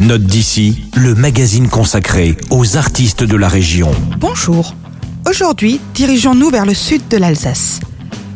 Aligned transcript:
Note 0.00 0.22
d'ici, 0.22 0.84
le 0.94 1.16
magazine 1.16 1.68
consacré 1.68 2.36
aux 2.50 2.76
artistes 2.76 3.24
de 3.24 3.36
la 3.36 3.48
région. 3.48 3.90
Bonjour. 4.20 4.76
Aujourd'hui, 5.28 5.80
dirigeons-nous 5.94 6.50
vers 6.50 6.64
le 6.64 6.74
sud 6.74 7.02
de 7.08 7.16
l'Alsace. 7.16 7.80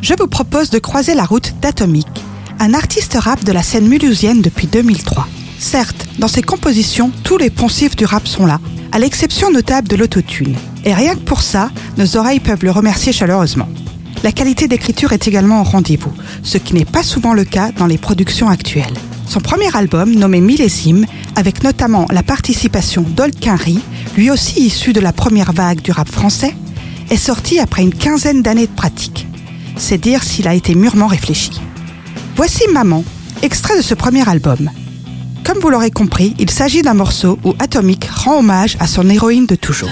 Je 0.00 0.14
vous 0.18 0.26
propose 0.26 0.70
de 0.70 0.80
croiser 0.80 1.14
la 1.14 1.24
route 1.24 1.54
d'Atomic, 1.62 2.08
un 2.58 2.74
artiste 2.74 3.14
rap 3.14 3.44
de 3.44 3.52
la 3.52 3.62
scène 3.62 3.86
mulhousienne 3.86 4.42
depuis 4.42 4.66
2003. 4.66 5.28
Certes, 5.60 6.08
dans 6.18 6.26
ses 6.26 6.43
compositions, 6.43 7.12
tous 7.22 7.38
les 7.38 7.50
poncifs 7.50 7.94
du 7.94 8.06
rap 8.06 8.26
sont 8.26 8.44
là, 8.44 8.58
à 8.90 8.98
l'exception 8.98 9.52
notable 9.52 9.86
de 9.86 9.94
l'autotune. 9.94 10.56
Et 10.84 10.92
rien 10.92 11.14
que 11.14 11.20
pour 11.20 11.42
ça, 11.42 11.70
nos 11.96 12.16
oreilles 12.16 12.40
peuvent 12.40 12.64
le 12.64 12.72
remercier 12.72 13.12
chaleureusement. 13.12 13.68
La 14.24 14.32
qualité 14.32 14.66
d'écriture 14.66 15.12
est 15.12 15.29
également 15.29 15.60
au 15.60 15.64
rendez-vous, 15.64 16.12
ce 16.42 16.58
qui 16.58 16.74
n'est 16.74 16.84
pas 16.84 17.04
souvent 17.04 17.34
le 17.34 17.44
cas 17.44 17.70
dans 17.70 17.86
les 17.86 17.98
productions 17.98 18.48
actuelles. 18.48 18.94
Son 19.32 19.40
premier 19.40 19.74
album, 19.74 20.14
nommé 20.14 20.42
Millésime, 20.42 21.06
avec 21.36 21.64
notamment 21.64 22.06
la 22.10 22.22
participation 22.22 23.00
d'Olkinry, 23.00 23.78
lui 24.14 24.30
aussi 24.30 24.60
issu 24.60 24.92
de 24.92 25.00
la 25.00 25.14
première 25.14 25.52
vague 25.54 25.80
du 25.80 25.90
rap 25.90 26.06
français, 26.06 26.54
est 27.09 27.16
sorti 27.16 27.59
après 27.59 27.80
une 27.80 27.95
quinzaine 27.95 28.42
d'années 28.42 28.66
de 28.66 28.73
pratique. 28.73 29.26
C'est 29.78 29.96
dire 29.96 30.23
s'il 30.23 30.48
a 30.48 30.54
été 30.54 30.74
mûrement 30.74 31.06
réfléchi. 31.06 31.62
Voici 32.37 32.64
Maman, 32.74 33.04
extrait 33.40 33.78
de 33.78 33.82
ce 33.82 33.95
premier 33.95 34.28
album. 34.28 34.70
Comme 35.45 35.60
vous 35.60 35.70
l'aurez 35.70 35.90
compris, 35.90 36.34
il 36.38 36.51
s'agit 36.51 36.82
d'un 36.82 36.92
morceau 36.92 37.38
où 37.42 37.54
Atomic 37.59 38.04
rend 38.04 38.40
hommage 38.40 38.76
à 38.80 38.87
son 38.87 39.09
héroïne 39.09 39.46
de 39.46 39.54
toujours. 39.54 39.88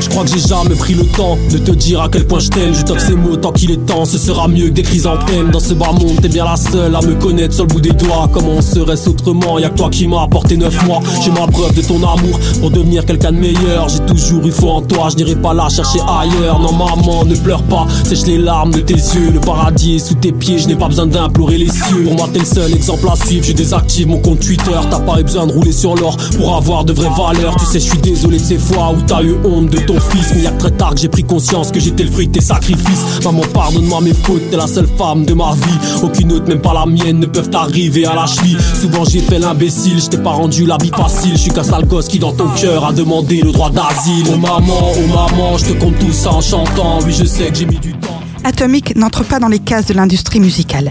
Je 0.00 0.08
crois 0.08 0.24
que 0.24 0.30
j'ai 0.30 0.48
jamais 0.48 0.74
pris 0.74 0.94
le 0.94 1.04
temps 1.04 1.36
de 1.52 1.58
te 1.58 1.72
dire 1.72 2.00
à 2.00 2.08
quel 2.08 2.26
point 2.26 2.38
je 2.38 2.48
t'aime. 2.48 2.74
Je 2.74 2.82
t'offre 2.82 3.00
ces 3.00 3.14
mots 3.14 3.36
tant 3.36 3.52
qu'il 3.52 3.70
est 3.70 3.86
temps. 3.86 4.04
Ce 4.04 4.18
sera 4.18 4.48
mieux 4.48 4.68
que 4.68 4.74
des 4.74 4.82
chrysanthèmes. 4.82 5.50
Dans 5.50 5.60
ce 5.60 5.74
bas 5.74 5.92
monde, 5.92 6.20
t'es 6.22 6.28
bien 6.28 6.44
la 6.44 6.56
seule 6.56 6.94
à 6.94 7.00
me 7.02 7.14
connaître 7.14 7.54
sur 7.54 7.64
le 7.64 7.68
bout 7.68 7.80
des 7.80 7.92
doigts. 7.92 8.28
Comment 8.32 8.60
serait-ce 8.62 9.10
autrement? 9.10 9.58
Y'a 9.58 9.68
que 9.68 9.76
toi 9.76 9.90
qui 9.90 10.06
m'as 10.08 10.22
apporté 10.22 10.56
neuf 10.56 10.86
mois. 10.86 11.00
J'ai 11.22 11.30
ma 11.30 11.46
preuve 11.46 11.74
de 11.74 11.82
ton 11.82 11.96
amour 11.96 12.38
pour 12.60 12.70
devenir 12.70 13.04
quelqu'un 13.04 13.32
de 13.32 13.38
meilleur. 13.38 13.88
J'ai 13.88 14.00
toujours 14.00 14.46
eu 14.46 14.50
foi 14.50 14.72
en 14.72 14.82
toi. 14.82 15.08
Je 15.10 15.16
n'irai 15.16 15.36
pas 15.36 15.52
là 15.52 15.68
chercher 15.68 16.00
ailleurs. 16.00 16.58
Non, 16.60 16.72
maman, 16.72 17.24
ne 17.26 17.36
pleure 17.36 17.62
pas. 17.64 17.86
Sèche 18.04 18.26
les 18.26 18.38
larmes 18.38 18.72
de 18.72 18.80
tes 18.80 18.94
yeux. 18.94 19.30
Le 19.32 19.40
paradis 19.40 19.96
est 19.96 19.98
sous 19.98 20.14
tes 20.14 20.32
pieds. 20.32 20.58
Je 20.58 20.68
n'ai 20.68 20.76
pas 20.76 20.88
besoin 20.88 21.06
d'implorer 21.06 21.58
les 21.58 21.68
cieux. 21.68 22.04
Pour 22.04 22.14
moi, 22.14 22.28
t'es 22.32 22.40
le 22.40 22.46
seul 22.46 22.72
exemple 22.74 23.06
à 23.12 23.16
suivre. 23.16 23.44
Je 23.44 23.52
désactive 23.52 24.08
mon 24.08 24.18
compte 24.18 24.40
Twitter. 24.40 24.78
T'as 24.90 25.00
pas 25.00 25.20
eu 25.20 25.24
besoin 25.24 25.46
de 25.46 25.52
rouler 25.52 25.72
sur 25.72 25.94
l'or 25.94 26.16
pour 26.38 26.56
avoir 26.56 26.84
de 26.84 26.92
vraies 26.94 27.12
valeurs. 27.16 27.56
Tu 27.56 27.66
sais, 27.66 27.80
je 27.80 27.90
suis 27.90 27.98
désolé 27.98 28.38
de 28.38 28.44
ces 28.44 28.58
fois 28.58 28.94
où 28.96 29.02
t'as 29.06 29.22
eu 29.22 29.36
honte 29.44 29.68
de 29.68 29.78
ton 29.90 30.00
fils. 30.00 30.32
Mais 30.34 30.42
y'a 30.42 30.52
très 30.52 30.70
tard 30.70 30.94
que 30.94 31.00
j'ai 31.00 31.08
pris 31.08 31.24
conscience 31.24 31.70
que 31.72 31.80
j'étais 31.80 32.04
le 32.04 32.10
fruit 32.10 32.28
de 32.28 32.32
tes 32.32 32.40
sacrifices. 32.40 33.22
Maman, 33.24 33.42
pardonne-moi 33.52 34.00
mes 34.02 34.14
fautes, 34.14 34.50
t'es 34.50 34.56
la 34.56 34.66
seule 34.66 34.88
femme 34.98 35.24
de 35.24 35.34
ma 35.34 35.52
vie. 35.54 36.02
Aucune 36.02 36.32
autre, 36.32 36.46
même 36.46 36.60
pas 36.60 36.74
la 36.74 36.86
mienne, 36.86 37.18
ne 37.18 37.26
peuvent 37.26 37.50
t'arriver 37.50 38.06
à 38.06 38.14
la 38.14 38.26
cheville. 38.26 38.58
Souvent 38.80 39.04
j'ai 39.04 39.20
fait 39.20 39.38
l'imbécile, 39.38 40.00
je 40.00 40.08
t'ai 40.08 40.18
pas 40.18 40.30
rendu 40.30 40.66
la 40.66 40.76
vie 40.80 40.90
facile. 40.96 41.32
Je 41.32 41.38
suis 41.38 41.50
qu'un 41.50 41.64
sale 41.64 41.86
gosse 41.86 42.08
qui 42.08 42.18
dans 42.18 42.32
ton 42.32 42.48
cœur 42.50 42.84
a 42.84 42.92
demandé 42.92 43.40
le 43.42 43.52
droit 43.52 43.70
d'asile. 43.70 44.26
Oh 44.32 44.36
maman, 44.36 44.92
oh 44.96 45.06
maman, 45.08 45.58
je 45.58 45.66
te 45.66 45.72
compte 45.72 45.98
tout 45.98 46.12
ça 46.12 46.32
en 46.32 46.40
chantant. 46.40 47.00
Oui, 47.04 47.12
je 47.18 47.24
sais 47.24 47.48
que 47.48 47.56
j'ai 47.56 47.66
mis 47.66 47.78
du 47.78 47.92
temps. 47.94 48.20
Atomic 48.44 48.96
n'entre 48.96 49.24
pas 49.24 49.38
dans 49.38 49.48
les 49.48 49.58
cases 49.58 49.86
de 49.86 49.94
l'industrie 49.94 50.40
musicale 50.40 50.90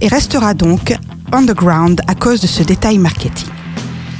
et 0.00 0.08
restera 0.08 0.54
donc 0.54 0.94
underground 1.32 2.00
à 2.06 2.14
cause 2.14 2.40
de 2.40 2.46
ce 2.46 2.62
détail 2.62 2.98
marketing. 2.98 3.48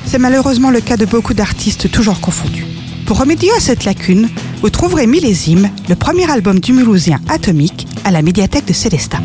C'est 0.07 0.19
malheureusement 0.19 0.71
le 0.71 0.81
cas 0.81 0.97
de 0.97 1.05
beaucoup 1.05 1.35
d'artistes 1.35 1.91
toujours 1.91 2.21
confondus. 2.21 2.67
Pour 3.07 3.19
remédier 3.19 3.51
à 3.53 3.61
cette 3.61 3.85
lacune, 3.85 4.29
vous 4.63 4.71
trouverez 4.71 5.07
Millésime, 5.07 5.71
le 5.89 5.95
premier 5.95 6.31
album 6.31 6.59
du 6.59 6.73
Mulhousien 6.73 7.21
Atomic, 7.29 7.87
à 8.05 8.11
la 8.11 8.23
médiathèque 8.23 8.67
de 8.67 8.73
Célestat. 8.73 9.21